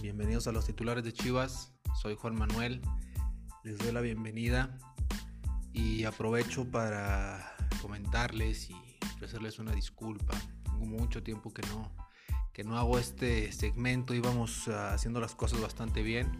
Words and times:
Bienvenidos 0.00 0.46
a 0.46 0.52
los 0.52 0.64
titulares 0.64 1.04
de 1.04 1.12
Chivas. 1.12 1.70
Soy 2.00 2.14
Juan 2.14 2.34
Manuel. 2.34 2.80
Les 3.62 3.76
doy 3.76 3.92
la 3.92 4.00
bienvenida 4.00 4.78
y 5.74 6.04
aprovecho 6.04 6.64
para 6.70 7.56
comentarles 7.82 8.70
y 8.70 8.76
ofrecerles 9.16 9.58
una 9.58 9.72
disculpa. 9.72 10.32
Tengo 10.64 10.86
mucho 10.86 11.22
tiempo 11.22 11.52
que 11.52 11.60
no, 11.68 11.92
que 12.54 12.64
no 12.64 12.78
hago 12.78 12.98
este 12.98 13.52
segmento. 13.52 14.14
Íbamos 14.14 14.66
ah, 14.68 14.94
haciendo 14.94 15.20
las 15.20 15.34
cosas 15.34 15.60
bastante 15.60 16.02
bien. 16.02 16.32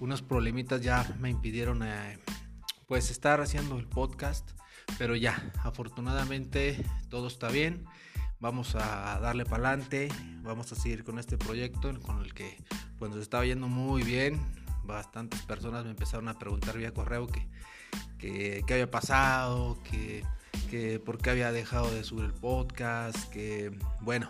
Unos 0.00 0.20
problemitas 0.20 0.80
ya 0.80 1.14
me 1.20 1.30
impidieron 1.30 1.84
eh, 1.84 2.18
pues 2.88 3.12
estar 3.12 3.40
haciendo 3.40 3.78
el 3.78 3.86
podcast. 3.86 4.50
Pero 4.98 5.14
ya, 5.14 5.52
afortunadamente 5.62 6.84
todo 7.08 7.28
está 7.28 7.50
bien 7.50 7.84
vamos 8.42 8.74
a 8.74 9.20
darle 9.20 9.44
para 9.44 9.68
adelante, 9.68 10.08
vamos 10.42 10.72
a 10.72 10.74
seguir 10.74 11.04
con 11.04 11.20
este 11.20 11.38
proyecto 11.38 11.98
con 12.00 12.20
el 12.20 12.34
que 12.34 12.60
pues 12.98 13.12
nos 13.12 13.20
estaba 13.20 13.46
yendo 13.46 13.68
muy 13.68 14.02
bien. 14.02 14.40
Bastantes 14.82 15.40
personas 15.42 15.84
me 15.84 15.90
empezaron 15.90 16.26
a 16.28 16.36
preguntar 16.36 16.76
vía 16.76 16.92
correo 16.92 17.28
que, 17.28 17.46
qué 18.18 18.64
había 18.68 18.90
pasado, 18.90 19.78
que, 19.84 20.24
que 20.68 20.98
por 20.98 21.18
qué 21.18 21.30
había 21.30 21.52
dejado 21.52 21.88
de 21.92 22.02
subir 22.02 22.24
el 22.24 22.32
podcast, 22.32 23.30
que 23.30 23.78
bueno, 24.00 24.28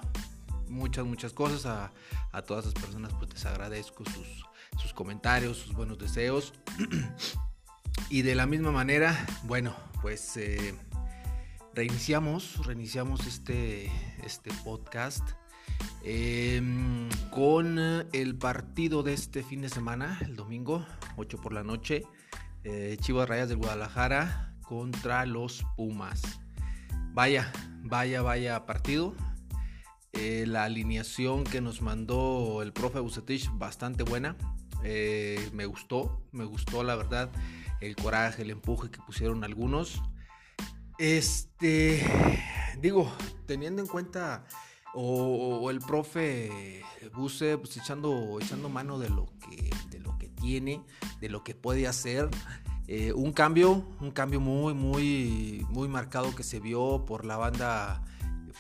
muchas, 0.69 1.07
muchas 1.07 1.33
cosas. 1.33 1.65
A, 1.65 1.91
a 2.33 2.43
todas 2.43 2.67
esas 2.67 2.79
personas 2.81 3.15
pues 3.15 3.33
les 3.33 3.47
agradezco 3.47 4.05
sus, 4.05 4.45
sus 4.79 4.93
comentarios, 4.93 5.57
sus 5.57 5.73
buenos 5.73 5.99
deseos. 5.99 6.53
y 8.11 8.21
de 8.21 8.35
la 8.35 8.45
misma 8.45 8.73
manera, 8.73 9.27
bueno, 9.45 9.75
pues... 10.03 10.37
Eh, 10.37 10.75
reiniciamos, 11.75 12.67
reiniciamos 12.67 13.27
este, 13.27 13.91
este 14.25 14.51
podcast 14.65 15.27
em, 16.05 17.09
con 17.31 17.79
el 18.13 18.37
partido 18.37 19.03
de 19.03 19.15
este 19.15 19.43
fin 19.43 19.63
de 19.63 19.69
semana, 19.69 20.19
el 20.23 20.37
domingo, 20.37 20.85
8 21.17 21.39
por 21.41 21.53
la 21.53 21.63
noche, 21.65 22.05
eh, 22.65 22.97
Chivas 23.01 23.29
Rayas 23.29 23.49
del 23.49 23.59
Guadalajara 23.59 24.55
contra 24.63 25.27
los 25.27 25.65
Pumas. 25.77 26.23
Vaya, 27.15 27.53
vaya, 27.83 28.23
vaya 28.23 28.67
partido. 28.67 29.15
Eh, 30.13 30.45
la 30.47 30.65
alineación 30.65 31.43
que 31.45 31.63
nos 31.63 31.81
mandó 31.81 32.61
el 32.63 32.73
profe 32.73 33.01
Bucetich 33.01 33.51
bastante 33.55 34.03
buena. 34.03 34.37
Eh, 34.85 35.49
me 35.53 35.65
gustó, 35.65 36.23
me 36.33 36.45
gustó 36.45 36.83
la 36.83 36.97
verdad 36.97 37.31
el 37.81 37.97
coraje, 37.97 38.43
el 38.43 38.51
empuje 38.51 38.91
que 38.91 39.01
pusieron 39.01 39.43
algunos. 39.43 40.03
Este, 41.03 42.01
digo, 42.81 43.11
teniendo 43.47 43.83
en 43.83 43.89
cuenta 43.89 44.45
o, 44.95 45.69
el 45.69 45.81
profe 45.81 46.81
Buse 47.13 47.59
pues 47.59 47.77
echando, 47.77 48.39
echando 48.41 48.69
mano 48.69 49.01
de 49.01 49.09
lo 49.11 49.27
que, 49.41 49.69
de 49.91 49.99
lo 49.99 50.17
que 50.17 50.29
tiene, 50.29 50.81
de 51.21 51.29
lo 51.29 51.43
que 51.43 51.57
puede 51.57 51.89
hacer. 51.89 52.31
Eh, 52.87 53.13
un 53.13 53.33
cambio, 53.33 53.85
un 54.01 54.13
cambio 54.13 54.39
muy, 54.39 54.75
muy, 54.75 55.67
muy 55.71 55.89
marcado 55.89 56.37
que 56.37 56.45
se 56.45 56.61
vio 56.61 57.05
por 57.05 57.25
la 57.25 57.37
banda 57.37 58.05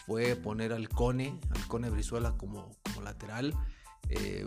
fue 0.04 0.34
poner 0.34 0.72
al 0.72 0.88
Cone, 0.88 1.38
al 1.54 1.68
Cone 1.68 1.90
Brizuela 1.90 2.36
como, 2.36 2.72
lateral. 3.04 3.54
Eh, 4.08 4.44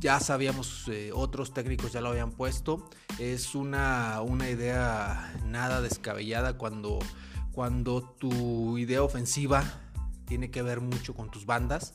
ya 0.00 0.18
sabíamos, 0.18 0.88
eh, 0.88 1.10
otros 1.12 1.52
técnicos 1.52 1.92
ya 1.92 2.00
lo 2.00 2.08
habían 2.08 2.30
puesto. 2.30 2.88
Es 3.18 3.54
una, 3.54 4.22
una 4.22 4.48
idea 4.48 5.34
nada 5.44 5.82
descabellada 5.82 6.56
cuando 6.56 7.00
cuando 7.54 8.02
tu 8.02 8.76
idea 8.78 9.02
ofensiva 9.02 9.62
tiene 10.26 10.50
que 10.50 10.62
ver 10.62 10.80
mucho 10.80 11.14
con 11.14 11.30
tus 11.30 11.46
bandas, 11.46 11.94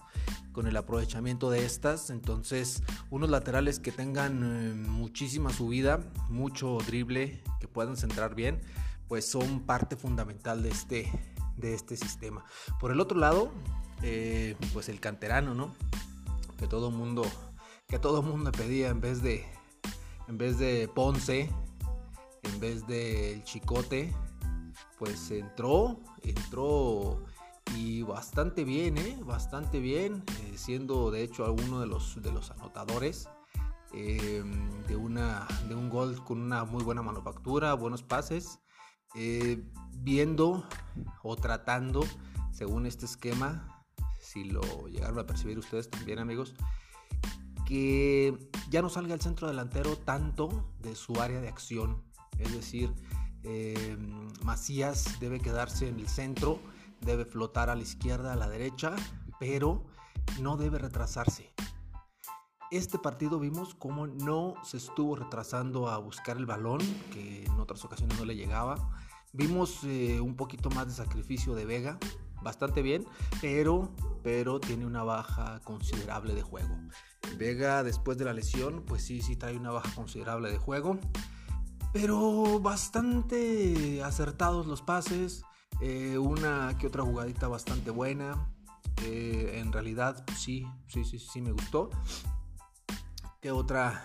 con 0.52 0.68
el 0.68 0.78
aprovechamiento 0.78 1.50
de 1.50 1.66
estas. 1.66 2.10
Entonces, 2.10 2.84
unos 3.10 3.30
laterales 3.30 3.80
que 3.80 3.92
tengan 3.92 4.44
eh, 4.44 4.74
muchísima 4.74 5.52
subida, 5.52 6.00
mucho 6.30 6.78
drible, 6.86 7.44
que 7.60 7.68
puedan 7.68 7.98
centrar 7.98 8.36
bien, 8.36 8.62
pues 9.08 9.30
son 9.30 9.62
parte 9.62 9.96
fundamental 9.96 10.64
de 10.64 10.70
este, 10.70 11.12
de 11.58 11.74
este 11.74 11.98
sistema. 11.98 12.46
Por 12.80 12.92
el 12.92 13.00
otro 13.00 13.18
lado, 13.18 13.52
eh, 14.02 14.56
pues 14.74 14.88
el 14.88 15.00
canterano, 15.00 15.56
¿no? 15.56 15.76
Que 16.58 16.68
todo 16.68 16.92
mundo, 16.92 17.24
que 17.88 18.00
todo 18.00 18.22
mundo 18.22 18.52
pedía 18.52 18.90
en 18.90 19.02
vez 19.02 19.22
de, 19.22 19.46
en 20.28 20.38
vez 20.38 20.58
de 20.60 20.88
Ponce, 20.88 21.50
en 22.44 22.60
vez 22.60 22.86
del 22.88 23.44
Chicote, 23.44 24.14
pues 25.00 25.32
entró, 25.32 25.98
entró 26.24 27.24
y 27.78 28.02
bastante 28.04 28.66
bien, 28.66 28.98
¿eh? 28.98 29.18
bastante 29.24 29.80
bien, 29.80 30.24
eh, 30.42 30.58
siendo 30.58 31.10
de 31.10 31.24
hecho 31.24 31.46
alguno 31.46 31.80
de 31.80 31.88
los, 31.88 32.22
de 32.22 32.32
los 32.32 32.52
anotadores 32.52 33.30
eh, 33.94 34.44
de, 34.88 34.96
una, 34.98 35.48
de 35.70 35.76
un 35.76 35.90
gol 35.90 36.22
con 36.26 36.42
una 36.42 36.66
muy 36.66 36.84
buena 36.84 37.02
manufactura, 37.02 37.74
buenos 37.74 38.04
pases, 38.04 38.60
viendo 39.92 40.68
o 41.24 41.36
tratando, 41.36 42.06
según 42.52 42.86
este 42.86 43.06
esquema, 43.06 43.86
si 44.20 44.44
lo 44.44 44.62
llegaron 44.88 45.18
a 45.18 45.26
percibir 45.26 45.58
ustedes 45.58 45.90
también 45.90 46.20
amigos, 46.20 46.54
que 47.66 48.38
ya 48.70 48.82
no 48.82 48.90
salga 48.90 49.16
el 49.16 49.22
centro 49.22 49.48
delantero 49.48 49.96
tanto 49.98 50.72
de 50.80 50.96
su 50.96 51.20
área 51.20 51.42
de 51.42 51.48
acción, 51.48 52.04
es 52.38 52.54
decir, 52.54 52.94
eh, 53.44 53.98
Macías 54.44 55.20
debe 55.20 55.40
quedarse 55.40 55.88
en 55.88 56.00
el 56.00 56.08
centro, 56.08 56.60
debe 57.02 57.26
flotar 57.26 57.70
a 57.70 57.76
la 57.76 57.82
izquierda, 57.82 58.34
a 58.34 58.36
la 58.36 58.50
derecha, 58.50 58.96
pero 59.40 59.86
no 60.42 60.58
debe 60.58 60.80
retrasarse. 60.80 61.54
Este 62.72 63.00
partido 63.00 63.40
vimos 63.40 63.74
cómo 63.74 64.06
no 64.06 64.54
se 64.64 64.78
estuvo 64.78 65.16
retrasando 65.16 65.90
a 65.90 65.98
buscar 65.98 66.38
el 66.38 66.46
balón, 66.46 66.80
que 67.12 67.46
en 67.46 67.60
otras 67.60 67.84
ocasiones 67.84 68.20
no 68.20 68.26
le 68.26 68.36
llegaba. 68.36 68.76
Vimos 69.34 69.84
eh, 69.84 70.20
un 70.20 70.36
poquito 70.36 70.70
más 70.70 70.88
de 70.88 70.94
sacrificio 70.94 71.56
de 71.56 71.66
Vega, 71.66 71.98
bastante 72.44 72.82
bien, 72.82 73.06
pero, 73.42 73.92
pero 74.24 74.60
tiene 74.60 74.86
una 74.86 75.04
baja 75.04 75.62
considerable 75.64 76.36
de 76.36 76.42
juego. 76.42 76.76
Vega 77.38 77.84
después 77.84 78.18
de 78.18 78.26
la 78.26 78.34
lesión, 78.34 78.84
pues 78.86 79.04
sí, 79.04 79.22
sí 79.22 79.36
trae 79.36 79.58
una 79.58 79.72
baja 79.72 79.94
considerable 79.96 80.52
de 80.52 80.58
juego 80.58 81.00
pero 81.92 82.60
bastante 82.60 84.04
acertados 84.04 84.68
los 84.68 84.82
pases, 84.82 85.44
eh, 85.82 86.18
una 86.18 86.78
que 86.78 86.88
otra 86.88 87.04
jugadita 87.04 87.48
bastante 87.48 87.92
buena. 87.92 88.52
Eh, 89.04 89.60
en 89.60 89.72
realidad, 89.72 90.24
sí, 90.36 90.68
sí, 90.88 91.04
sí, 91.06 91.20
sí 91.20 91.42
me 91.42 91.52
gustó. 91.52 91.90
¿Qué 93.42 93.52
otra, 93.52 94.04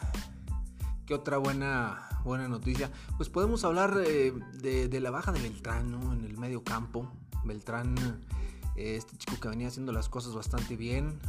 qué 1.05 1.15
otra 1.15 1.39
buena, 1.39 2.09
buena 2.25 2.49
noticia? 2.49 2.91
Pues 3.17 3.29
podemos 3.29 3.65
hablar 3.65 4.01
eh, 4.07 4.33
de, 4.55 5.01
la 5.01 5.11
baja 5.11 5.33
de 5.33 5.43
Beltrán 5.43 5.95
en 6.13 6.25
el 6.25 6.39
medio 6.39 6.63
campo. 6.63 7.11
Beltrán, 7.45 7.97
este 8.77 9.17
chico 9.19 9.39
que 9.41 9.49
venía 9.49 9.69
haciendo 9.69 9.93
las 9.93 10.09
cosas 10.09 10.35
bastante 10.35 10.77
bien, 10.77 11.21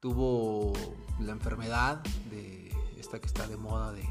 tuvo 0.00 0.72
la 1.20 1.32
enfermedad 1.32 2.02
de 2.30 2.70
esta 2.98 3.20
que 3.20 3.26
está 3.26 3.46
de 3.46 3.56
moda 3.56 3.92
de 3.92 4.06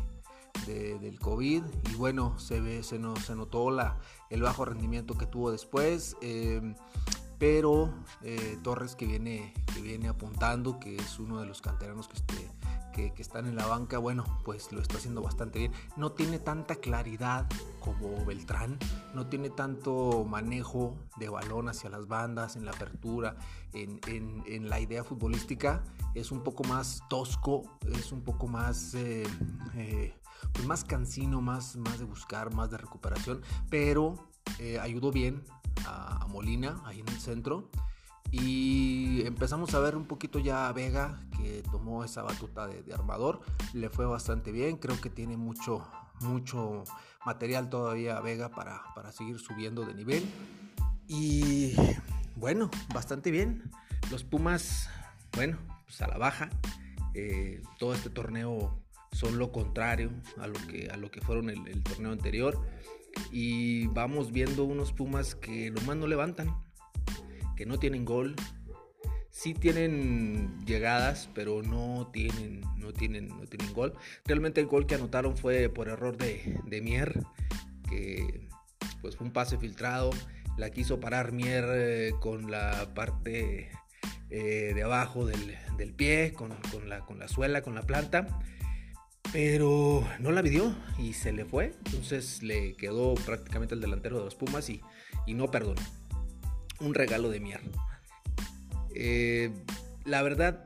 del 0.66 1.20
COVID 1.20 1.64
y 1.92 1.96
bueno, 1.96 2.38
se, 2.40 2.62
ve, 2.62 2.84
se, 2.84 3.00
se 3.22 3.36
notó 3.36 3.72
la, 3.72 3.98
el 4.30 4.42
bajo 4.42 4.66
rendimiento 4.66 5.18
que 5.18 5.26
tuvo 5.26 5.52
después. 5.52 6.16
Em, 6.22 6.76
pero 7.40 7.94
eh, 8.22 8.60
Torres 8.62 8.96
que 8.96 9.06
viene, 9.06 9.54
que 9.74 9.82
viene 9.82 10.10
apuntando, 10.10 10.78
que 10.78 10.98
es 10.98 11.20
uno 11.20 11.40
de 11.40 11.48
los 11.48 11.62
canteranos 11.62 12.10
que, 12.10 12.18
que, 12.92 13.14
que, 13.14 13.22
están 13.22 13.48
en 13.48 13.56
la 13.56 13.66
banca, 13.66 13.98
bueno, 13.98 14.26
pues 14.44 14.74
lo 14.74 14.82
está 14.82 14.98
haciendo 14.98 15.22
bastante 15.22 15.60
bien. 15.60 15.72
No 15.96 16.12
tiene 16.12 16.38
tanta 16.38 16.76
claridad 16.76 17.48
como 17.80 18.26
Beltrán, 18.26 18.78
no 19.16 19.28
tiene 19.28 19.50
tanto 19.50 20.26
manejo 20.26 20.98
de 21.16 21.30
balón 21.30 21.70
hacia 21.70 21.90
las 21.90 22.08
bandas, 22.08 22.58
en 22.58 22.66
la 22.66 22.72
apertura, 22.72 23.38
en, 23.72 24.02
en, 24.08 24.44
en 24.46 24.70
la 24.70 24.82
idea 24.82 25.06
futbolística. 25.06 25.82
Es 26.16 26.34
un 26.34 26.44
poco 26.44 26.66
más 26.66 27.04
tosco, 27.10 27.64
es 27.88 28.12
un 28.12 28.22
poco 28.22 28.48
más... 28.48 28.94
Eh, 28.96 29.24
eh, 29.76 30.14
pues 30.54 30.66
más 30.66 30.84
cansino, 30.84 31.42
más, 31.42 31.76
más 31.76 32.00
de 32.00 32.06
buscar, 32.06 32.54
más 32.54 32.70
de 32.72 32.78
recuperación, 32.78 33.42
pero 33.70 34.30
eh, 34.60 34.80
ayudó 34.80 35.12
bien 35.12 35.44
a, 35.86 36.26
Molina 36.28 36.82
ahí 36.86 37.00
en 37.00 37.08
el 37.10 37.20
centro. 37.20 37.70
Y 38.32 39.24
empezamos 39.26 39.74
a 39.74 39.80
ver 39.80 39.96
un 39.96 40.06
poquito 40.06 40.38
ya 40.38 40.68
a 40.68 40.72
Vega, 40.72 41.20
que 41.36 41.64
tomó 41.72 42.04
esa 42.04 42.22
batuta 42.22 42.68
de, 42.68 42.94
armador. 42.94 43.42
Le 43.74 43.90
fue 43.90 44.06
bastante 44.06 44.52
bien. 44.52 44.78
Creo 44.78 45.02
que 45.02 45.10
tiene 45.10 45.36
mucho, 45.36 45.88
mucho 46.22 46.84
material 47.26 47.70
todavía 47.70 48.20
Vega 48.22 48.50
para, 48.50 48.84
para 48.94 49.12
seguir 49.12 49.40
subiendo 49.40 49.84
de 49.84 49.96
nivel. 49.96 50.30
Y 51.08 51.74
bueno, 52.36 52.70
bastante 52.94 53.32
bien. 53.32 53.72
Los 54.12 54.24
Pumas, 54.24 54.90
bueno, 55.36 55.58
pues 55.86 56.00
a 56.02 56.08
la 56.08 56.20
baja. 56.20 56.50
Eh, 57.16 57.64
todo 57.80 57.96
este 57.96 58.12
torneo 58.12 58.80
son 59.12 59.38
lo 59.38 59.52
contrario 59.52 60.12
a 60.38 60.48
lo 60.48 60.56
que, 60.68 60.90
a 60.92 60.98
lo 60.98 61.12
que 61.12 61.22
fueron 61.22 61.50
el, 61.50 61.68
el 61.68 61.84
torneo 61.84 62.12
anterior. 62.12 62.60
Y 63.32 63.88
vamos 63.88 64.32
viendo 64.32 64.64
unos 64.64 64.94
Pumas 64.94 65.36
que 65.36 65.72
nomás 65.72 65.98
no 65.98 66.08
levantan, 66.08 66.56
que 67.58 67.66
no 67.66 67.80
tienen 67.80 68.06
gol. 68.06 68.36
sí 69.32 69.54
tienen 69.54 70.58
llegadas, 70.66 71.30
pero 71.34 71.62
no 71.62 72.10
tienen, 72.12 72.62
no 72.78 72.92
tienen, 72.92 73.30
no 73.30 73.46
tienen 73.46 73.74
gol. 73.74 73.94
Realmente 74.26 74.60
el 74.62 74.68
gol 74.68 74.86
que 74.86 74.96
anotaron 74.96 75.38
fue 75.38 75.70
por 75.70 75.88
error 75.88 76.18
de, 76.18 76.60
de 76.66 76.82
Mier, 76.82 77.24
que 77.90 78.48
pues 79.02 79.16
fue 79.16 79.28
un 79.28 79.34
pase 79.34 79.58
filtrado. 79.58 80.12
La 80.58 80.72
quiso 80.72 81.00
parar 81.00 81.32
Mier 81.32 81.66
eh, 81.70 82.12
con 82.20 82.52
la 82.52 82.94
parte 82.94 83.72
eh, 84.30 84.74
de 84.76 84.84
abajo 84.84 85.26
del, 85.26 85.58
del 85.78 85.94
pie, 85.94 86.34
con, 86.34 86.54
con, 86.72 86.90
la, 86.90 87.00
con 87.02 87.18
la 87.18 87.28
suela, 87.28 87.62
con 87.62 87.76
la 87.76 87.84
planta. 87.84 88.28
Pero 89.32 90.08
no 90.20 90.32
la 90.32 90.42
midió 90.42 90.76
y 90.98 91.14
se 91.14 91.32
le 91.32 91.46
fue. 91.46 91.74
Entonces 91.86 92.42
le 92.42 92.74
quedó 92.76 93.16
prácticamente 93.16 93.76
el 93.76 93.82
delantero 93.82 94.18
de 94.18 94.26
los 94.26 94.36
Pumas 94.36 94.70
y, 94.70 94.82
y 95.26 95.34
no 95.34 95.52
perdonó. 95.52 95.82
Un 96.80 96.94
regalo 96.94 97.30
de 97.30 97.40
Mier. 97.40 97.62
Eh, 98.96 99.52
la 100.06 100.22
verdad, 100.24 100.66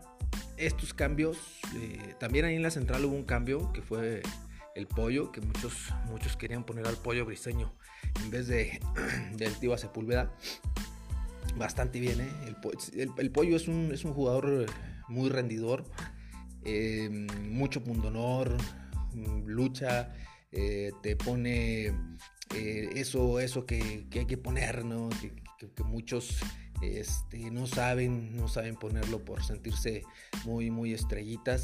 estos 0.57 0.93
cambios, 0.93 1.37
eh, 1.75 2.15
también 2.19 2.45
ahí 2.45 2.55
en 2.55 2.63
la 2.63 2.71
central 2.71 3.03
hubo 3.05 3.15
un 3.15 3.23
cambio 3.23 3.71
que 3.73 3.81
fue 3.81 4.21
el 4.75 4.87
pollo, 4.87 5.31
que 5.31 5.41
muchos, 5.41 5.89
muchos 6.05 6.37
querían 6.37 6.63
poner 6.63 6.87
al 6.87 6.95
pollo 6.95 7.25
briseño 7.25 7.73
en 8.23 8.31
vez 8.31 8.47
de 8.47 8.79
del 9.35 9.53
tío 9.59 9.77
Sepúlveda. 9.77 10.33
Bastante 11.57 11.99
bien, 11.99 12.21
¿eh? 12.21 12.31
el, 12.95 13.31
pollo 13.31 13.55
es 13.55 13.67
un, 13.67 13.91
es 13.93 14.05
un, 14.05 14.13
jugador 14.13 14.65
muy 15.07 15.29
rendidor, 15.29 15.83
mucho 17.49 17.83
pundonor, 17.83 18.57
lucha, 19.45 20.13
te 20.51 21.15
pone 21.15 21.93
eso, 22.53 23.39
eso 23.39 23.65
que, 23.65 24.05
hay 24.11 24.25
que 24.25 24.37
poner, 24.37 24.85
¿no? 24.85 25.09
que 25.75 25.83
muchos 25.83 26.37
este, 26.83 27.49
no 27.49 27.65
saben, 27.65 28.35
no 28.35 28.47
saben 28.47 28.75
ponerlo 28.75 29.23
por 29.23 29.43
sentirse 29.43 30.03
muy, 30.45 30.69
muy 30.69 30.93
estrellitas. 30.93 31.61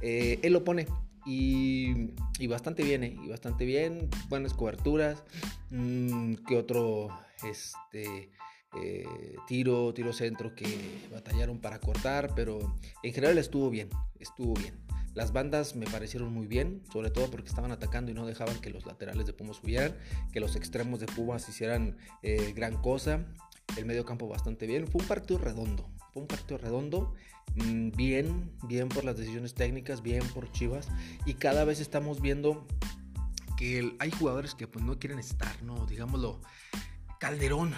Eh, 0.00 0.40
él 0.42 0.52
lo 0.52 0.64
pone 0.64 0.86
y, 1.26 2.10
bastante 2.48 2.82
bien, 2.82 3.04
¿eh? 3.04 3.16
y 3.22 3.28
bastante 3.28 3.64
bien, 3.64 4.08
buenas 4.28 4.54
coberturas, 4.54 5.22
mm, 5.70 6.34
que 6.46 6.56
otro 6.56 7.08
este, 7.48 8.30
eh, 8.76 9.36
tiro, 9.46 9.92
tiro 9.94 10.12
centro 10.12 10.54
que 10.54 11.08
batallaron 11.12 11.60
para 11.60 11.80
cortar, 11.80 12.34
pero 12.34 12.74
en 13.02 13.12
general 13.12 13.38
estuvo 13.38 13.70
bien, 13.70 13.88
estuvo 14.18 14.54
bien. 14.54 14.74
Las 15.14 15.32
bandas 15.32 15.74
me 15.74 15.86
parecieron 15.86 16.32
muy 16.32 16.46
bien, 16.46 16.82
sobre 16.92 17.10
todo 17.10 17.30
porque 17.30 17.48
estaban 17.48 17.72
atacando 17.72 18.12
y 18.12 18.14
no 18.14 18.26
dejaban 18.26 18.60
que 18.60 18.70
los 18.70 18.86
laterales 18.86 19.26
de 19.26 19.32
Pumas 19.32 19.56
subieran, 19.56 19.96
que 20.32 20.38
los 20.38 20.54
extremos 20.54 21.00
de 21.00 21.06
Pumas 21.06 21.48
hicieran 21.48 21.96
gran 22.54 22.80
cosa 22.80 23.26
el 23.76 23.86
medio 23.86 24.04
campo 24.04 24.28
bastante 24.28 24.66
bien. 24.66 24.86
Fue 24.86 25.02
un 25.02 25.08
partido 25.08 25.38
redondo, 25.38 25.88
fue 26.12 26.22
un 26.22 26.28
partido 26.28 26.58
redondo, 26.58 27.14
mm, 27.54 27.90
bien, 27.90 28.50
bien 28.64 28.88
por 28.88 29.04
las 29.04 29.16
decisiones 29.16 29.54
técnicas, 29.54 30.02
bien 30.02 30.22
por 30.34 30.50
Chivas. 30.52 30.88
Y 31.26 31.34
cada 31.34 31.64
vez 31.64 31.80
estamos 31.80 32.20
viendo 32.20 32.66
que 33.56 33.94
hay 33.98 34.10
jugadores 34.10 34.54
que 34.54 34.66
pues 34.66 34.84
no 34.84 34.98
quieren 34.98 35.18
estar, 35.18 35.62
¿no? 35.62 35.86
Digámoslo, 35.86 36.40
Calderón. 37.18 37.74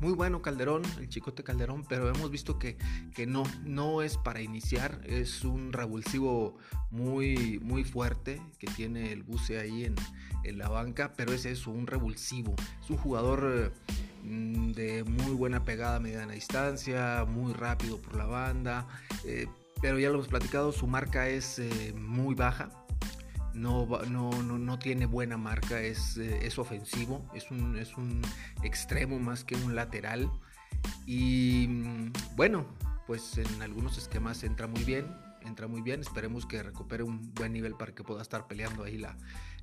Muy 0.00 0.12
bueno 0.12 0.42
Calderón, 0.42 0.82
el 0.98 1.08
chicote 1.08 1.44
Calderón, 1.44 1.84
pero 1.88 2.08
hemos 2.08 2.30
visto 2.30 2.58
que, 2.58 2.76
que 3.14 3.26
no, 3.26 3.42
no 3.64 4.02
es 4.02 4.16
para 4.16 4.40
iniciar, 4.40 5.00
es 5.04 5.44
un 5.44 5.72
revulsivo 5.72 6.56
muy, 6.90 7.60
muy 7.62 7.84
fuerte 7.84 8.42
que 8.58 8.66
tiene 8.66 9.12
el 9.12 9.22
buce 9.22 9.60
ahí 9.60 9.84
en, 9.84 9.94
en 10.44 10.58
la 10.58 10.68
banca, 10.68 11.12
pero 11.16 11.32
es 11.32 11.44
eso, 11.44 11.70
un 11.70 11.86
revulsivo, 11.86 12.54
es 12.82 12.90
un 12.90 12.96
jugador 12.96 13.72
Mm, 14.22 14.72
de 14.72 15.04
muy 15.04 15.32
buena 15.32 15.64
pegada 15.64 15.96
a 15.96 16.00
mediana 16.00 16.34
distancia, 16.34 17.24
muy 17.26 17.52
rápido 17.54 17.98
por 17.98 18.16
la 18.16 18.26
banda, 18.26 18.86
eh, 19.24 19.46
pero 19.80 19.98
ya 19.98 20.08
lo 20.08 20.16
hemos 20.16 20.28
platicado, 20.28 20.72
su 20.72 20.86
marca 20.86 21.28
es 21.28 21.58
eh, 21.58 21.94
muy 21.96 22.34
baja, 22.34 22.68
no, 23.54 23.86
no, 24.08 24.30
no, 24.42 24.78
tiene 24.78 25.06
buena 25.06 25.36
marca, 25.36 25.80
es, 25.80 26.16
eh, 26.16 26.40
es 26.42 26.58
ofensivo, 26.58 27.28
es 27.34 27.50
un, 27.50 27.76
es 27.78 27.96
un 27.96 28.22
extremo 28.62 29.18
más 29.18 29.44
que 29.44 29.56
un 29.56 29.74
lateral 29.74 30.30
y 31.06 31.66
mm, 31.68 32.12
bueno, 32.36 32.66
pues 33.06 33.38
en 33.38 33.62
algunos 33.62 33.98
esquemas 33.98 34.44
entra 34.44 34.66
muy 34.66 34.84
bien, 34.84 35.06
entra 35.42 35.66
muy 35.66 35.82
bien. 35.82 36.00
Esperemos 36.00 36.46
que 36.46 36.62
recupere 36.62 37.02
un 37.02 37.32
buen 37.34 37.52
nivel 37.52 37.74
para 37.74 37.92
que 37.92 38.04
pueda 38.04 38.22
estar 38.22 38.46
peleando 38.46 38.84
ahí 38.84 38.98
la, 38.98 39.16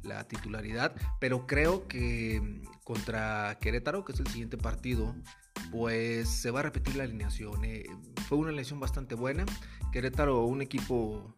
la 0.04 0.28
titularidad. 0.28 0.96
Pero 1.20 1.48
creo 1.48 1.88
que 1.88 2.62
contra 2.84 3.58
Querétaro, 3.62 4.04
que 4.04 4.14
es 4.14 4.20
el 4.20 4.28
siguiente 4.28 4.58
partido, 4.58 5.16
pues 5.72 6.30
se 6.30 6.52
va 6.52 6.60
a 6.60 6.64
repetir 6.64 6.96
la 6.96 7.04
alineación. 7.04 7.64
Eh. 7.66 7.86
fue 8.28 8.38
una 8.38 8.50
alineación 8.50 8.80
bastante 8.80 9.16
buena. 9.16 9.46
Querétaro, 9.92 10.46
un 10.46 10.62
equipo 10.62 11.36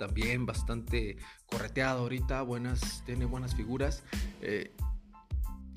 también 0.00 0.46
bastante 0.46 1.18
correteado 1.44 2.00
ahorita, 2.00 2.40
buenas, 2.40 3.04
tiene 3.04 3.26
buenas 3.26 3.54
figuras. 3.54 4.02
Eh, 4.40 4.74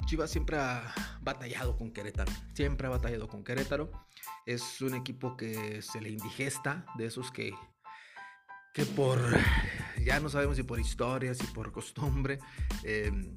Chivas 0.06 0.31
siempre 0.31 0.58
ha 0.58 0.94
batallado 1.22 1.75
con 1.75 1.92
Querétaro, 1.92 2.31
siempre 2.54 2.88
ha 2.88 2.90
batallado 2.90 3.28
con 3.28 3.44
Querétaro. 3.44 3.92
Es 4.46 4.81
un 4.81 4.96
equipo 4.96 5.36
que 5.36 5.81
se 5.81 6.00
le 6.00 6.10
indigesta, 6.10 6.86
de 6.98 7.06
esos 7.06 7.31
que 7.31 7.54
que 8.74 8.86
por, 8.86 9.20
ya 10.04 10.20
no 10.20 10.30
sabemos 10.30 10.58
si 10.58 10.64
por 10.64 10.80
historia, 10.80 11.36
si 11.36 11.46
por 11.48 11.72
costumbre, 11.72 12.40
em, 12.84 13.36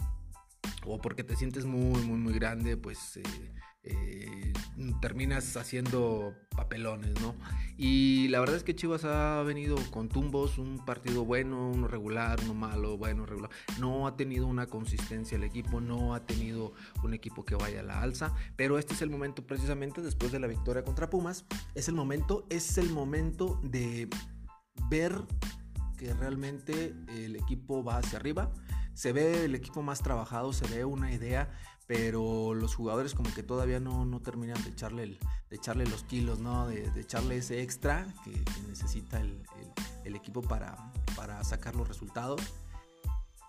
o 0.87 0.99
porque 0.99 1.25
te 1.25 1.37
sientes 1.37 1.67
muy, 1.67 2.01
muy, 2.01 2.17
muy 2.17 2.33
grande, 2.33 2.79
pues 2.79 3.19
eh, 3.19 3.23
eh, 3.87 4.53
terminas 5.01 5.57
haciendo 5.57 6.35
papelones, 6.55 7.21
¿no? 7.21 7.35
Y 7.77 8.29
la 8.29 8.41
verdad 8.41 8.57
es 8.57 8.63
que 8.63 8.75
Chivas 8.75 9.05
ha 9.05 9.43
venido 9.43 9.77
con 9.91 10.09
tumbos, 10.09 10.59
un 10.59 10.85
partido 10.85 11.25
bueno, 11.25 11.71
uno 11.71 11.89
regular, 11.89 12.39
uno 12.45 12.55
malo, 12.55 12.97
bueno, 12.97 13.27
regular. 13.27 13.51
No 13.79 14.07
ha 14.07 14.17
tenido 14.17 14.47
una 14.47 14.67
consistencia 14.67 15.37
el 15.37 15.45
equipo, 15.45 15.81
no 15.81 16.15
ha 16.15 16.27
tenido 16.27 16.73
un 17.03 17.15
equipo 17.15 17.45
que 17.45 17.55
vaya 17.55 17.81
a 17.81 17.83
la 17.83 18.01
alza, 18.03 18.35
pero 18.57 18.79
este 18.79 18.95
es 18.95 19.03
el 19.03 19.11
momento 19.11 19.47
precisamente 19.47 20.03
después 20.03 20.33
de 20.33 20.41
la 20.41 20.47
victoria 20.47 20.85
contra 20.85 21.11
Pumas, 21.11 21.45
es 21.75 21.89
el 21.89 21.95
momento, 21.95 22.47
es 22.51 22.79
el 22.79 22.91
momento 22.91 23.61
de 23.63 24.09
ver 24.91 25.13
que 25.97 26.13
realmente 26.15 26.95
el 27.09 27.37
equipo 27.37 27.83
va 27.83 27.99
hacia 27.99 28.19
arriba. 28.19 28.53
Se 28.95 29.13
ve 29.13 29.45
el 29.45 29.55
equipo 29.55 29.83
más 29.83 30.03
trabajado, 30.03 30.55
se 30.55 30.67
ve 30.75 30.85
una 30.87 31.13
idea, 31.13 31.51
pero 31.87 32.55
los 32.55 32.75
jugadores 32.75 33.15
como 33.15 33.33
que 33.33 33.43
todavía 33.43 33.81
no, 33.81 34.05
no 34.05 34.21
terminan 34.21 34.63
de 34.65 34.71
echarle, 34.71 35.03
el, 35.05 35.19
de 35.51 35.57
echarle 35.57 35.87
los 35.87 36.03
kilos, 36.05 36.41
¿no? 36.41 36.67
de, 36.67 36.91
echarle 37.01 37.39
ese 37.39 37.63
extra 37.63 38.07
que, 38.25 38.45
necesita 38.69 39.21
el, 39.21 39.43
el, 40.05 40.17
equipo 40.17 40.43
para, 40.43 40.93
para 41.15 41.43
sacar 41.45 41.77
los 41.77 41.87
resultados. 41.87 42.41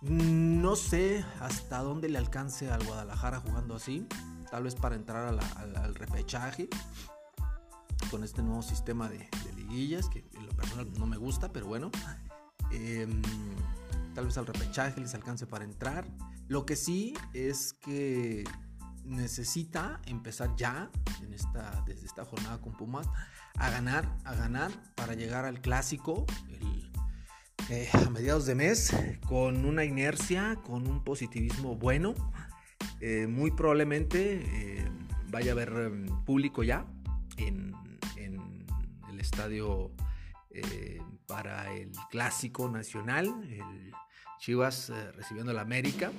No 0.01 0.75
sé 0.75 1.25
hasta 1.39 1.79
dónde 1.79 2.07
le 2.07 2.19
alcance 2.19 2.69
al 2.69 2.83
Guadalajara 2.85 3.39
jugando 3.39 3.75
así. 3.75 4.07
Tal 4.51 4.63
vez 4.63 4.75
para 4.75 4.95
entrar 4.95 5.27
al 5.75 5.95
repechaje 5.95 6.69
con 8.09 8.23
este 8.23 8.41
nuevo 8.41 8.61
sistema 8.61 9.09
de, 9.09 9.27
liguillas, 9.55 10.07
que 10.07 10.23
en 10.33 10.45
lo 10.45 10.53
personal 10.53 10.87
no 10.97 11.05
me 11.05 11.17
gusta, 11.17 11.51
pero 11.51 11.67
bueno. 11.67 11.91
Em, 12.71 13.21
tal 14.13 14.25
vez 14.25 14.37
al 14.37 14.45
repechaje 14.45 15.01
les 15.01 15.13
alcance 15.13 15.45
para 15.45 15.65
entrar. 15.65 16.05
Lo 16.47 16.65
que 16.65 16.75
sí 16.75 17.13
es 17.33 17.73
que 17.73 18.43
necesita 19.03 20.01
empezar 20.05 20.55
ya, 20.55 20.89
desde 21.85 22.05
esta 22.05 22.25
jornada 22.25 22.59
con 22.59 22.73
Pumas, 22.73 23.07
a 23.55 23.69
ganar, 23.69 24.17
a 24.23 24.35
ganar 24.35 24.71
para 24.95 25.13
llegar 25.13 25.45
al 25.45 25.61
clásico 25.61 26.25
eh, 27.69 27.89
a 27.93 28.09
mediados 28.09 28.45
de 28.45 28.55
mes 28.55 28.95
con 29.27 29.65
una 29.65 29.83
inercia, 29.83 30.57
con 30.63 30.87
un 30.87 31.03
positivismo 31.03 31.75
bueno. 31.75 32.13
Eh, 33.01 33.27
muy 33.27 33.51
probablemente 33.51 34.41
eh, 34.43 34.87
vaya 35.29 35.51
a 35.51 35.53
haber 35.53 35.69
em, 35.69 36.05
público 36.23 36.63
ya 36.63 36.85
en, 37.37 37.75
estadio 39.19 39.91
eh, 40.51 41.01
para 41.25 41.73
el 41.73 41.91
clásico 42.09 42.69
nacional, 42.69 43.25
el 43.49 43.91
Chivas 44.39 44.89
eh, 44.89 45.11
recibiendo 45.13 45.53
la 45.53 45.61
América. 45.61 46.11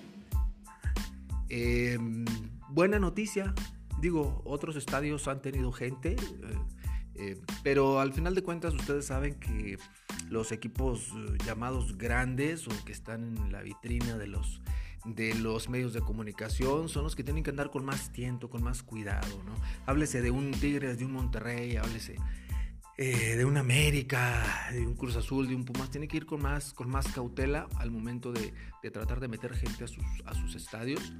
Em, 1.48 2.24
buena 2.68 2.98
noticia, 2.98 3.54
digo, 4.00 4.42
otros 4.44 4.76
estadios 4.76 5.28
han 5.28 5.40
tenido 5.40 5.72
gente, 5.72 6.16
eh, 7.14 7.40
pero 7.62 8.00
al 8.00 8.12
final 8.12 8.34
de 8.34 8.42
cuentas 8.42 8.74
ustedes 8.74 9.06
saben 9.06 9.34
que 9.34 9.78
los 10.28 10.52
equipos 10.52 11.12
llamados 11.46 11.96
grandes 11.96 12.68
o 12.68 12.84
que 12.84 12.92
están 12.92 13.36
en 13.36 13.52
la 13.52 13.62
vitrina 13.62 14.18
de 14.18 14.26
los 14.26 14.60
de 15.04 15.32
los 15.34 15.68
medios 15.68 15.92
de 15.92 16.00
comunicación 16.00 16.88
son 16.88 17.04
los 17.04 17.16
que 17.16 17.24
tienen 17.24 17.42
que 17.42 17.50
andar 17.50 17.70
con 17.70 17.84
más 17.84 18.12
tiento, 18.12 18.50
con 18.50 18.62
más 18.62 18.82
cuidado, 18.82 19.42
¿no? 19.44 19.54
Háblese 19.86 20.20
de 20.20 20.30
un 20.30 20.50
Tigres, 20.50 20.98
de 20.98 21.04
un 21.04 21.12
Monterrey, 21.12 21.76
háblese 21.76 22.16
eh, 23.00 23.36
de 23.36 23.44
un 23.44 23.56
América, 23.56 24.68
de 24.72 24.84
un 24.84 24.96
Cruz 24.96 25.14
Azul, 25.14 25.46
de 25.46 25.54
un 25.54 25.64
Pumas, 25.64 25.88
tiene 25.88 26.08
que 26.08 26.16
ir 26.16 26.26
con 26.26 26.42
más, 26.42 26.74
con 26.74 26.90
más 26.90 27.06
cautela 27.06 27.68
al 27.76 27.92
momento 27.92 28.32
de, 28.32 28.52
tratar 28.90 29.20
de 29.20 29.28
meter 29.28 29.54
gente 29.54 29.84
a 29.84 29.86
sus, 29.86 30.04
a 30.26 30.34
sus 30.34 30.56
estadios. 30.56 31.12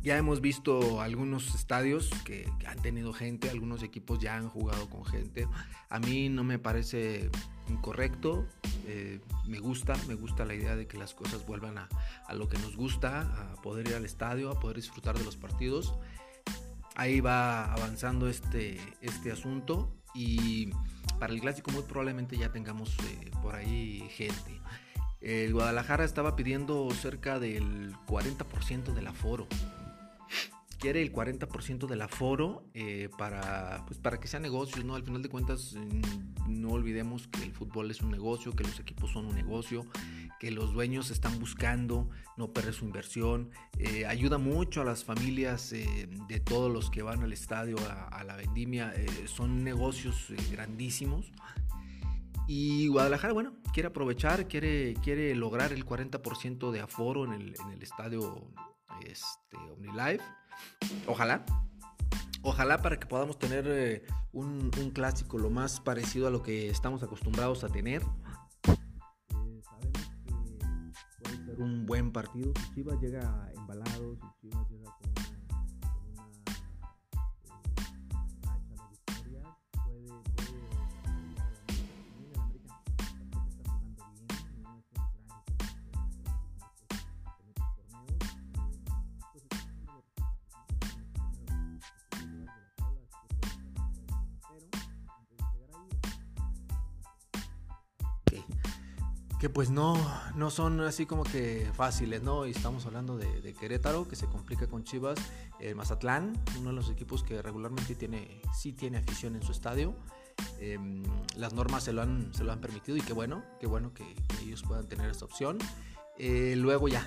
Ya 0.00 0.16
hemos 0.16 0.40
visto 0.40 1.00
algunos 1.00 1.56
estadios 1.56 2.08
que, 2.24 2.48
han 2.68 2.80
tenido 2.80 3.12
gente, 3.12 3.50
algunos 3.50 3.82
equipos 3.82 4.20
ya 4.20 4.36
han 4.36 4.48
jugado 4.48 4.88
con 4.88 5.04
gente. 5.04 5.48
A 5.88 5.98
mí 5.98 6.28
no 6.28 6.44
me 6.44 6.60
parece 6.60 7.28
incorrecto, 7.68 8.46
eh, 8.86 9.18
me 9.48 9.58
gusta, 9.58 9.96
me 10.06 10.14
gusta 10.14 10.44
la 10.44 10.54
idea 10.54 10.76
de 10.76 10.86
que 10.86 10.98
las 10.98 11.14
cosas 11.14 11.44
vuelvan 11.44 11.78
a, 11.78 11.88
a, 12.28 12.34
lo 12.34 12.48
que 12.48 12.58
nos 12.58 12.76
gusta, 12.76 13.22
a 13.22 13.60
poder 13.60 13.88
ir 13.88 13.96
al 13.96 14.04
estadio, 14.04 14.52
a 14.52 14.60
poder 14.60 14.76
disfrutar 14.76 15.18
de 15.18 15.24
los 15.24 15.36
partidos. 15.36 15.96
Ahí 16.94 17.20
va 17.20 17.72
avanzando 17.72 18.28
este, 18.28 18.78
este 19.00 19.32
asunto 19.32 19.98
y 20.14 20.70
para 21.18 21.32
el 21.32 21.40
clásico 21.40 21.70
muy 21.70 21.82
probablemente 21.82 22.36
ya 22.36 22.50
tengamos 22.50 22.96
eh, 23.04 23.30
por 23.42 23.54
ahí 23.54 24.08
gente. 24.10 24.60
El 25.20 25.52
Guadalajara 25.52 26.04
estaba 26.04 26.34
pidiendo 26.34 26.90
cerca 26.90 27.38
del 27.38 27.94
40% 28.06 28.92
del 28.92 29.06
aforo 29.06 29.46
quiere 30.82 31.00
el 31.00 31.12
40% 31.12 31.86
del 31.86 32.02
aforo 32.02 32.64
eh, 32.74 33.08
para, 33.16 33.84
pues 33.86 34.00
para 34.00 34.18
que 34.18 34.26
sea 34.26 34.40
negocio, 34.40 34.82
¿no? 34.82 34.96
Al 34.96 35.04
final 35.04 35.22
de 35.22 35.28
cuentas, 35.28 35.76
mm, 35.76 36.60
no 36.60 36.70
olvidemos 36.70 37.28
que 37.28 37.44
el 37.44 37.52
fútbol 37.52 37.92
es 37.92 38.00
un 38.00 38.10
negocio, 38.10 38.50
que 38.50 38.64
los 38.64 38.80
equipos 38.80 39.12
son 39.12 39.26
un 39.26 39.34
negocio, 39.36 39.86
que 40.40 40.50
los 40.50 40.72
dueños 40.72 41.12
están 41.12 41.38
buscando 41.38 42.10
no 42.36 42.52
perder 42.52 42.74
su 42.74 42.84
inversión. 42.84 43.50
Eh, 43.78 44.06
ayuda 44.06 44.38
mucho 44.38 44.80
a 44.80 44.84
las 44.84 45.04
familias 45.04 45.72
eh, 45.72 46.08
de 46.26 46.40
todos 46.40 46.68
los 46.72 46.90
que 46.90 47.02
van 47.02 47.22
al 47.22 47.32
estadio 47.32 47.76
a, 48.10 48.24
la 48.24 48.34
vendimia. 48.34 48.92
son 49.26 49.62
negocios 49.62 50.32
grandísimos. 50.50 51.30
Y 52.48 52.88
Guadalajara, 52.88 53.32
bueno, 53.32 53.54
quiere 53.72 53.86
aprovechar, 53.86 54.48
quiere, 54.48 54.94
quiere 54.94 55.36
lograr 55.36 55.72
el 55.72 55.86
40% 55.86 56.72
de 56.72 56.80
aforo 56.80 57.24
en 57.24 57.34
el, 57.34 57.54
en 57.64 57.70
el 57.70 57.82
estadio 57.84 58.48
este, 59.06 59.56
OmniLife. 59.56 60.41
Ojalá. 61.06 61.44
Ojalá 62.42 62.82
para 62.82 62.98
que 62.98 63.06
podamos 63.06 63.38
tener 63.38 63.64
eh, 63.68 64.02
un, 64.32 64.70
clásico 64.92 65.38
lo 65.38 65.48
más 65.48 65.80
parecido 65.80 66.26
a 66.26 66.30
lo 66.30 66.42
que 66.42 66.68
estamos 66.68 67.02
acostumbrados 67.02 67.62
a 67.62 67.68
tener. 67.68 68.02
Eh, 68.02 69.62
sabemos 69.62 70.08
que 70.12 71.22
puede 71.22 71.44
ser 71.44 71.60
un 71.60 71.86
buen 71.86 72.10
partido. 72.12 72.52
Chivas 72.74 73.00
llega 73.00 73.50
embalado, 73.56 74.11
que 99.42 99.50
pues 99.50 99.70
no, 99.70 99.96
no 100.36 100.50
son 100.50 100.78
así 100.82 101.04
como 101.04 101.24
que 101.24 101.68
fáciles, 101.74 102.22
¿no? 102.22 102.46
Y 102.46 102.52
estamos 102.52 102.86
hablando 102.86 103.18
de, 103.18 103.52
Querétaro, 103.54 104.06
que 104.06 104.14
se 104.14 104.26
complica 104.26 104.68
con 104.68 104.84
Chivas, 104.84 105.18
el 105.58 105.74
Mazatlán, 105.74 106.40
uno 106.60 106.70
de 106.70 106.76
los 106.76 106.88
equipos 106.88 107.24
que 107.24 107.42
regularmente 107.42 107.96
tiene, 107.96 108.40
sí 108.56 108.72
tiene 108.72 108.98
afición 108.98 109.34
en 109.34 109.42
su 109.42 109.50
estadio. 109.50 109.96
Em, 110.60 111.02
las 111.34 111.54
normas 111.54 111.82
se 111.82 111.92
lo, 111.92 112.02
han, 112.02 112.32
se 112.32 112.44
lo 112.44 112.52
han 112.52 112.60
permitido 112.60 112.96
y 112.96 113.00
qué 113.00 113.12
bueno, 113.12 113.42
qué 113.58 113.66
bueno 113.66 113.92
que, 113.92 114.14
ellos 114.44 114.62
puedan 114.62 114.86
tener 114.86 115.10
esta 115.10 115.24
opción. 115.24 115.58
Eh, 116.18 116.54
luego 116.56 116.86
ya, 116.86 117.04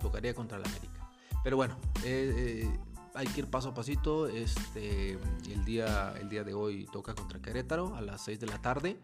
tocaría 0.00 0.34
contra 0.34 0.58
la 0.58 0.68
América. 0.68 1.08
Pero 1.44 1.56
bueno, 1.56 1.76
eh, 2.02 2.64
eh, 2.66 2.78
hay 3.14 3.28
que 3.28 3.42
ir 3.42 3.46
paso 3.46 3.68
a 3.68 3.74
pasito. 3.74 4.26
Este, 4.26 5.20
el, 5.52 5.64
día, 5.64 6.14
el 6.20 6.28
día 6.30 6.42
de 6.42 6.52
hoy 6.52 6.88
toca 6.90 7.14
contra 7.14 7.40
Querétaro 7.40 7.94
a 7.94 8.00
las 8.00 8.24
6 8.24 8.40
de 8.40 8.46
la 8.48 8.60
tarde, 8.60 8.98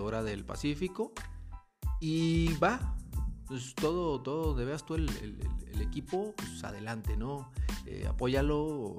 hora 0.00 0.24
del 0.24 0.44
Pacífico. 0.44 1.12
Y 2.00 2.54
va, 2.58 2.96
todo, 3.76 4.20
todo, 4.20 4.54
de 4.54 4.64
veas 4.64 4.84
tú 4.84 4.94
el, 4.94 5.08
equipo, 5.80 6.34
pues 6.36 6.62
adelante, 6.64 7.16
¿no? 7.16 7.50
Eh, 7.86 8.06
apóyalo, 8.08 8.96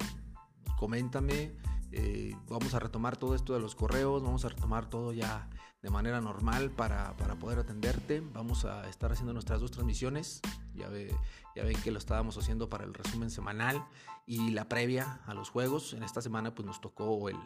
coméntame, 0.78 1.56
eh, 1.92 2.36
vamos 2.50 2.74
a 2.74 2.80
retomar 2.80 3.18
todo 3.18 3.36
esto 3.36 3.54
de 3.54 3.60
los 3.60 3.75
correos, 3.75 4.22
vamos 4.22 4.44
a 4.46 4.50
retomar 4.50 4.90
todo 4.90 5.14
ya 5.14 5.50
de 5.82 5.90
manera 5.90 6.20
normal 6.20 6.72
para, 6.72 7.16
poder 7.40 7.60
atenderte. 7.60 8.22
Vamos 8.34 8.66
a 8.66 8.90
estar 8.90 9.12
haciendo 9.12 9.34
nuestras 9.34 9.62
dos 9.62 9.72
transmisiones. 9.72 10.42
Ya, 10.74 10.90
ve, 10.90 11.16
ya 11.56 11.64
ven 11.64 11.80
que 11.82 11.92
lo 11.92 12.00
estábamos 12.00 12.38
haciendo 12.38 12.70
para 12.70 12.86
el 12.86 12.94
resumen 12.94 13.30
semanal 13.30 13.86
y 14.25 14.50
la 14.50 14.68
previa 14.68 15.22
a 15.25 15.34
los 15.34 15.50
juegos. 15.50 15.94
En 15.94 16.04
esta 16.04 16.22
semana 16.22 16.56
pues 16.56 16.66
nos 16.66 16.82
tocó 16.82 17.30
el, 17.30 17.38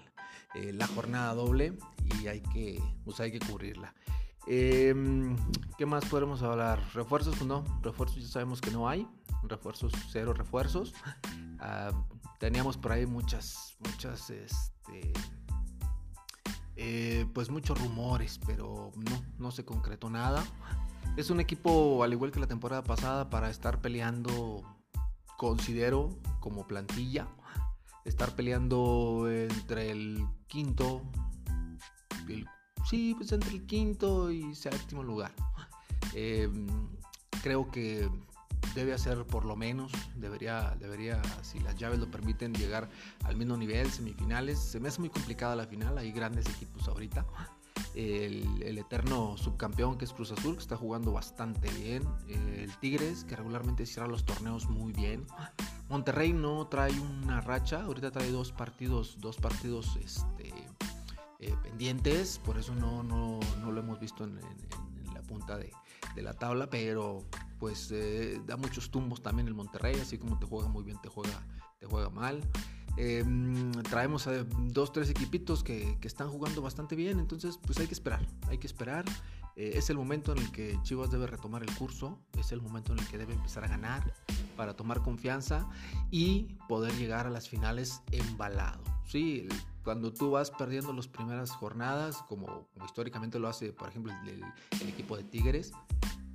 eh, 0.56 0.74
la 0.74 0.88
jornada 0.88 1.34
doble 1.36 1.78
y 2.22 2.28
hay 2.28 2.42
que, 2.42 2.82
pues, 3.04 3.20
hay 3.20 3.32
que 3.32 3.40
cubrirla. 3.40 3.94
Em, 4.48 5.36
¿Qué 5.78 5.86
más 5.86 6.06
podemos 6.06 6.42
hablar? 6.42 6.82
Refuerzos, 6.94 7.36
pues 7.36 7.48
no, 7.48 7.64
refuerzos 7.82 8.24
ya 8.24 8.30
sabemos 8.30 8.62
que 8.62 8.72
no 8.72 8.90
hay. 8.90 9.08
Refuerzos, 9.44 9.94
cero 10.12 10.34
refuerzos. 10.34 10.94
Ah, 11.62 11.92
teníamos 12.40 12.78
por 12.78 12.94
ahí 12.94 13.06
muchas, 13.06 13.76
muchas, 13.80 14.30
este, 14.30 15.12
eh, 16.78 17.26
pues 17.34 17.50
muchos 17.50 17.78
rumores, 17.78 18.40
pero 18.48 18.94
no, 18.96 19.22
no 19.38 19.52
se 19.52 19.66
concretó 19.66 20.10
nada. 20.10 20.42
Es 21.18 21.30
un 21.30 21.42
equipo, 21.42 22.02
al 22.02 22.14
igual 22.14 22.32
que 22.32 22.40
la 22.40 22.48
temporada 22.48 22.82
pasada, 22.82 23.30
para 23.30 23.50
estar 23.50 23.82
peleando, 23.82 24.64
considero, 25.38 26.18
como 26.40 26.66
plantilla, 26.66 27.28
estar 28.06 28.34
peleando 28.38 29.30
entre 29.30 29.92
el 29.92 30.26
quinto, 30.48 31.02
el 32.30 32.48
sí, 32.90 33.14
pues 33.16 33.32
entre 33.32 33.52
el 33.52 33.66
quinto 33.66 34.32
y 34.32 34.56
séptimo 34.56 35.04
lugar. 35.04 35.32
Em, 36.16 36.68
creo 37.44 37.70
que 37.70 38.10
debe 38.74 38.94
hacer 38.94 39.26
por 39.26 39.46
lo 39.46 39.56
menos, 39.56 39.92
debería, 40.16 40.76
debería, 40.80 41.22
si 41.44 41.60
las 41.60 41.76
llaves 41.76 42.00
lo 42.00 42.10
permiten, 42.10 42.52
llegar 42.54 42.90
al 43.26 43.36
mismo 43.36 43.56
nivel, 43.58 43.92
semifinales. 43.92 44.58
Se 44.58 44.80
me 44.80 44.90
hace 44.90 45.02
muy 45.02 45.10
complicada 45.10 45.56
la 45.56 45.68
final, 45.68 46.00
hay 46.00 46.12
grandes 46.12 46.48
equipos 46.48 46.88
ahorita. 46.88 47.28
El, 47.94 48.78
eterno 48.78 49.38
subcampeón 49.38 49.98
que 49.98 50.06
es 50.06 50.14
Cruz 50.14 50.32
Azul, 50.32 50.56
que 50.56 50.62
está 50.62 50.78
jugando 50.78 51.12
bastante 51.12 51.70
bien. 51.74 52.04
El 52.28 52.76
Tigres, 52.78 53.24
que 53.24 53.36
regularmente 53.36 53.86
cierra 53.86 54.08
los 54.08 54.26
torneos 54.26 54.68
muy 54.68 54.94
bien. 54.94 55.28
Monterrey 55.90 56.34
no 56.34 56.66
trae 56.68 57.00
una 57.00 57.42
racha, 57.42 57.84
ahorita 57.84 58.10
trae 58.10 58.32
dos 58.32 58.52
partidos, 58.52 59.18
dos 59.20 59.38
partidos 59.38 59.96
este, 60.04 60.54
eh, 61.40 61.56
pendientes, 61.64 62.40
por 62.40 62.58
eso 62.58 62.76
no, 62.76 63.04
no, 63.04 63.40
no, 63.62 63.72
lo 63.72 63.80
hemos 63.80 64.00
visto 64.00 64.24
en, 64.24 64.40
la 65.14 65.22
punta 65.22 65.58
de, 65.58 65.72
la 66.22 66.34
tabla, 66.34 66.70
pero 66.70 67.24
pues 67.60 67.92
eh, 67.92 68.42
da 68.46 68.58
muchos 68.58 68.92
tumbos 68.92 69.22
también 69.22 69.48
el 69.48 69.54
Monterrey, 69.54 69.96
así 70.02 70.18
como 70.18 70.38
te 70.38 70.46
juega 70.46 70.68
muy 70.68 70.84
bien, 70.84 71.00
te 71.02 71.08
juega, 71.08 71.46
te 71.80 71.86
juega 71.86 72.10
mal. 72.10 72.42
Em, 72.98 73.72
traemos 73.84 74.28
a 74.28 74.44
dos, 74.44 74.92
tres 74.92 75.10
equipitos 75.10 75.64
que, 75.64 75.98
que, 76.02 76.08
están 76.10 76.28
jugando 76.30 76.62
bastante 76.62 76.98
bien, 76.98 77.20
entonces 77.20 77.58
pues 77.66 77.78
hay 77.80 77.88
que 77.88 77.94
esperar, 77.94 78.28
hay 78.50 78.58
que 78.58 78.68
esperar. 78.68 79.06
Eh, 79.60 79.74
es 79.78 79.90
el 79.90 79.98
momento 79.98 80.32
en 80.32 80.38
el 80.38 80.52
que 80.52 80.80
Chivas 80.84 81.12
debe 81.12 81.28
retomar 81.28 81.64
el 81.64 81.76
curso, 81.76 82.18
es 82.38 82.54
el 82.54 82.62
momento 82.62 82.94
en 82.94 83.00
el 83.00 83.08
que 83.08 83.18
debe 83.18 83.34
empezar 83.34 83.66
a 83.66 83.68
ganar 83.68 84.14
para 84.56 84.74
tomar 84.74 85.02
confianza 85.02 85.68
y 86.12 86.56
poder 86.70 86.94
llegar 86.96 87.28
a 87.28 87.30
las 87.30 87.50
finales 87.50 88.02
embalado. 88.12 88.82
Sí, 89.06 89.50
cuando 89.90 90.14
tú 90.14 90.30
vas 90.30 90.52
perdiendo 90.52 90.94
las 90.94 91.08
primeras 91.08 91.50
jornadas, 91.50 92.18
como, 92.28 92.70
históricamente 92.86 93.40
lo 93.40 93.48
hace, 93.48 93.74
por 93.74 93.90
ejemplo, 93.90 94.14
el, 94.24 94.88
equipo 94.88 95.18
de 95.18 95.24
Tigres, 95.24 95.72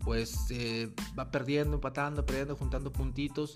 pues 0.00 0.50
eh, 0.50 0.92
va 1.16 1.30
perdiendo, 1.30 1.76
empatando, 1.76 2.26
perdiendo, 2.26 2.56
juntando 2.56 2.92
puntitos, 2.92 3.54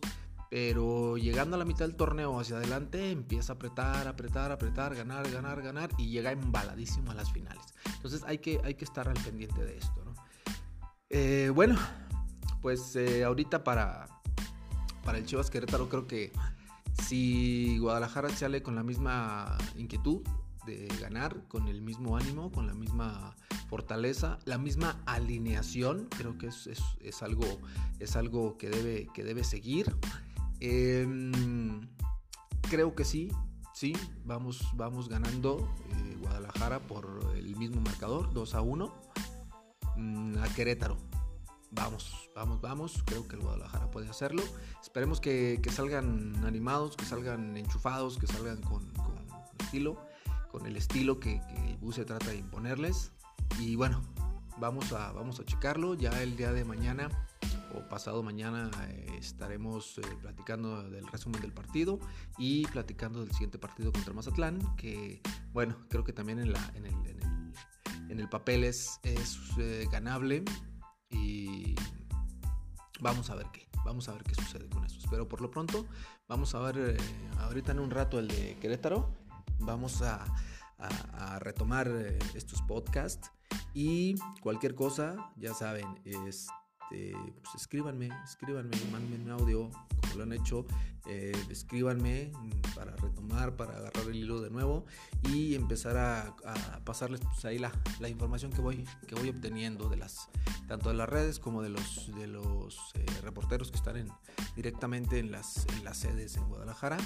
pero 0.50 1.17
llegando 1.17 1.57
a 1.57 1.59
la 1.59 1.64
mitad 1.64 1.85
del 1.85 1.97
torneo 1.97 2.38
hacia 2.38 2.59
adelante 2.59 3.11
empieza 3.11 3.55
a 3.55 3.57
apretar, 3.57 4.07
apretar, 4.07 4.52
apretar, 4.52 4.95
ganar, 4.95 5.28
ganar, 5.33 5.62
ganar 5.62 5.90
y 5.99 6.11
llega 6.11 6.31
embaladísimo 6.31 7.11
a 7.11 7.14
las 7.14 7.33
finales. 7.33 7.75
Entonces 7.97 8.23
hay 8.25 8.38
que, 8.38 8.61
hay 8.62 8.75
que 8.75 8.85
estar 8.85 9.09
al 9.09 9.19
pendiente 9.25 9.64
de 9.64 9.78
esto. 9.78 10.14
Eh, 11.11 11.50
bueno, 11.52 11.76
pues 12.62 12.95
eh, 12.95 13.25
ahorita 13.25 13.64
para, 13.64 14.07
para 15.02 15.19
el 15.19 15.26
Chivas 15.26 15.50
Querétaro 15.50 15.88
creo 15.88 16.07
que 16.07 16.31
si 17.09 17.79
Guadalajara 17.79 18.29
sale 18.29 18.62
con 18.62 18.75
la 18.75 18.83
misma 18.83 19.57
inquietud 19.77 20.21
de 20.67 20.88
ganar, 21.00 21.49
con 21.49 21.67
el 21.67 21.81
mismo 21.81 22.19
ánimo, 22.19 22.53
con 22.53 22.67
la 22.67 22.75
misma 22.75 23.35
fortaleza, 23.71 24.38
la 24.45 24.59
misma 24.59 25.00
alineación, 25.07 26.07
creo 26.19 26.37
que 26.37 26.49
es, 26.49 27.23
algo, 27.23 27.47
es 27.99 28.15
algo 28.15 28.59
que, 28.59 28.69
debe, 28.69 29.09
que 29.15 29.25
debe 29.25 29.43
seguir. 29.43 29.97
Em, 30.61 31.81
creo 32.69 32.95
que 32.95 33.07
sí, 33.07 33.33
sí, 33.73 33.95
vamos, 34.27 34.69
vamos 34.75 35.09
ganando 35.09 35.67
eh, 35.88 36.17
Guadalajara 36.21 36.81
por 36.81 37.25
el 37.37 37.57
mismo 37.57 37.81
marcador, 37.81 38.35
2 38.35 38.55
a 38.55 38.61
1, 38.61 38.95
mm, 39.97 40.38
a 40.43 40.49
Querétaro. 40.55 41.08
Vamos, 41.71 42.31
vamos, 42.35 42.61
vamos. 42.61 43.03
Creo 43.07 43.27
que 43.27 43.37
el 43.37 43.43
Guadalajara 43.43 43.91
puede 43.91 44.09
hacerlo. 44.09 44.43
Esperemos 44.83 45.21
que, 45.21 45.61
salgan 45.71 46.45
animados, 46.45 46.97
que 46.97 47.05
salgan 47.05 47.57
enchufados, 47.57 48.19
que 48.19 48.27
salgan 48.27 48.61
con, 48.63 48.93
estilo, 49.59 50.01
con 50.51 50.67
el 50.67 50.77
estilo 50.77 51.21
que, 51.21 51.41
que 51.41 51.79
el 51.81 51.93
se 51.93 52.05
trata 52.05 52.29
de 52.29 52.37
imponerles. 52.37 53.13
Y 53.59 53.77
bueno, 53.77 54.03
vamos 54.59 54.93
a, 54.93 55.13
vamos 55.13 55.41
a 55.41 55.45
checarlo. 55.45 55.95
Ya 55.95 56.23
el 56.23 56.37
día 56.37 56.53
de 56.53 56.65
mañana 56.65 57.09
o 57.75 57.81
pasado 57.89 58.23
mañana 58.23 58.71
eh, 58.89 59.07
estaremos 59.19 59.99
eh, 59.99 60.03
platicando 60.21 60.89
del 60.91 61.07
resumen 61.07 61.41
del 61.41 61.53
partido 61.53 61.99
y 62.39 62.67
platicando 62.67 63.21
del 63.21 63.33
siguiente 63.33 63.59
partido 63.59 63.93
contra 63.93 64.15
Mazatlán, 64.15 64.77
que 64.77 65.21
bueno, 65.53 65.77
creo 65.89 66.05
que 66.05 66.13
también 66.13 66.39
en, 66.39 66.53
la, 66.53 66.73
en, 66.75 66.87
el, 66.87 66.95
en, 68.11 68.21
el, 68.21 68.29
papel 68.29 68.65
es, 68.65 69.01
es 69.03 69.39
eh, 69.59 69.87
ganable 69.91 70.45
y 71.11 71.75
vamos 73.00 73.31
a 73.31 73.35
ver 73.35 73.47
qué, 73.53 73.69
vamos 73.85 74.09
a 74.09 74.12
ver 74.12 74.23
qué 74.25 74.35
sucede 74.35 74.69
con 74.69 74.85
eso. 74.85 75.00
Pero 75.11 75.29
por 75.29 75.41
lo 75.41 75.50
pronto 75.50 75.87
vamos 76.29 76.55
a 76.55 76.61
ver 76.61 76.97
ahorita 77.38 77.73
en 77.73 77.81
un 77.81 77.91
rato 77.91 78.19
el 78.19 78.29
de 78.29 78.57
Querétaro, 78.61 79.11
vamos 79.61 80.03
a, 80.03 80.25
retomar 81.41 81.88
estos 82.37 82.62
podcasts 82.62 83.33
y 83.75 84.15
cualquier 84.41 84.77
cosa, 84.77 85.33
ya 85.37 85.53
saben, 85.53 86.00
es 86.05 86.47
este, 86.91 87.12
pues 87.43 87.55
escríbanme, 87.55 88.09
escríbanme, 88.25 88.77
mándenme 88.91 89.25
un 89.25 89.31
audio, 89.41 89.71
como 90.00 90.15
lo 90.17 90.23
han 90.23 90.33
hecho, 90.33 90.65
eh, 91.07 91.33
escríbanme 91.50 92.33
para 92.75 92.97
retomar, 92.97 93.57
para 93.57 93.77
agarrar 93.77 94.07
el 94.07 94.17
hilo 94.17 94.41
de 94.41 94.49
nuevo 94.49 94.87
y 95.31 95.55
empezar 95.55 95.99
a, 95.99 96.35
pasarles 96.85 97.21
pues, 97.21 97.45
ahí 97.45 97.59
la, 97.59 97.73
la, 98.00 98.09
información 98.09 98.53
que 98.53 98.62
voy, 98.62 98.85
que 99.07 99.15
voy 99.15 99.29
obteniendo 99.29 99.88
de 99.91 99.99
las, 99.99 100.31
tanto 100.69 100.91
de 100.91 100.95
las 100.95 101.09
redes 101.09 101.41
como 101.41 101.63
de 101.63 101.71
los, 101.71 102.15
de 102.15 102.27
los 102.27 102.79
eh, 102.95 103.07
reporteros 103.23 103.71
que 103.71 103.79
están 103.79 103.97
en, 103.97 104.09
directamente 104.55 105.19
en 105.19 105.33
las, 105.33 105.67
en 105.77 105.85
las 105.85 105.97
sedes 105.97 106.37
en 106.37 106.47
Guadalajara 106.49 106.99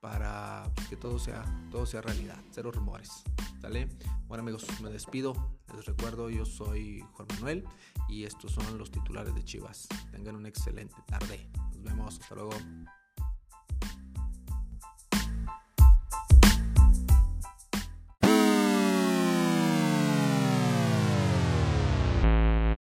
para 0.00 0.70
que 0.88 0.96
todo 0.96 1.18
sea, 1.18 1.44
todo 1.72 1.86
sea 1.86 2.02
realidad, 2.02 2.36
cero 2.52 2.70
rumores. 2.70 3.24
¿Sale? 3.60 3.88
Bueno 4.28 4.42
amigos, 4.42 4.66
me 4.80 4.90
despido. 4.90 5.32
Les 5.74 5.86
recuerdo, 5.86 6.30
yo 6.30 6.44
soy 6.44 7.00
Juan 7.14 7.26
Manuel 7.34 7.64
y 8.08 8.24
estos 8.24 8.52
son 8.52 8.78
los 8.78 8.90
titulares 8.90 9.34
de 9.34 9.42
Chivas. 9.42 9.88
Tengan 10.12 10.36
una 10.36 10.48
excelente 10.48 10.96
tarde. 11.06 11.50
Nos 11.72 11.82
vemos. 11.82 12.20
Hasta 12.20 12.34
luego. 12.34 12.52